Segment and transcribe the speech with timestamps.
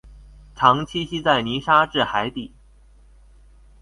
[0.55, 2.51] 常栖息在泥沙质海底。